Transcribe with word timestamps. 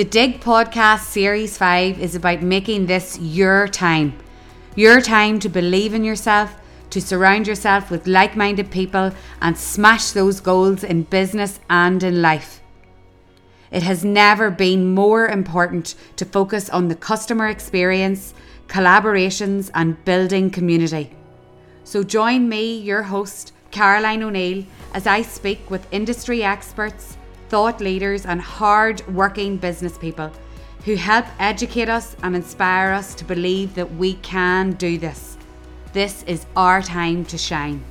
The 0.00 0.04
Digg 0.06 0.40
Podcast 0.40 1.00
Series 1.00 1.58
5 1.58 2.00
is 2.00 2.14
about 2.14 2.40
making 2.40 2.86
this 2.86 3.18
your 3.20 3.68
time. 3.68 4.18
Your 4.74 5.02
time 5.02 5.38
to 5.40 5.50
believe 5.50 5.92
in 5.92 6.04
yourself, 6.04 6.56
to 6.88 7.02
surround 7.02 7.46
yourself 7.46 7.90
with 7.90 8.06
like 8.06 8.34
minded 8.34 8.70
people, 8.70 9.12
and 9.42 9.58
smash 9.58 10.12
those 10.12 10.40
goals 10.40 10.84
in 10.84 11.02
business 11.02 11.60
and 11.68 12.02
in 12.02 12.22
life. 12.22 12.62
It 13.70 13.82
has 13.82 14.02
never 14.02 14.48
been 14.50 14.94
more 14.94 15.28
important 15.28 15.96
to 16.16 16.24
focus 16.24 16.70
on 16.70 16.88
the 16.88 16.94
customer 16.94 17.48
experience, 17.48 18.32
collaborations, 18.68 19.70
and 19.74 20.02
building 20.06 20.48
community. 20.48 21.14
So 21.84 22.02
join 22.02 22.48
me, 22.48 22.78
your 22.78 23.02
host, 23.02 23.52
Caroline 23.70 24.22
O'Neill, 24.22 24.64
as 24.94 25.06
I 25.06 25.20
speak 25.20 25.70
with 25.70 25.92
industry 25.92 26.42
experts, 26.42 27.18
thought 27.50 27.80
leaders, 27.80 28.24
and 28.24 28.40
hard 28.40 29.06
working 29.08 29.56
business 29.56 29.98
people 29.98 30.30
who 30.84 30.94
help 30.94 31.26
educate 31.38 31.88
us 31.88 32.16
and 32.22 32.34
inspire 32.34 32.92
us 32.92 33.14
to 33.16 33.24
believe 33.24 33.74
that 33.74 33.92
we 33.96 34.14
can 34.14 34.72
do 34.72 34.96
this. 34.96 35.36
This 35.92 36.22
is 36.22 36.46
our 36.56 36.80
time 36.80 37.24
to 37.26 37.36
shine. 37.36 37.84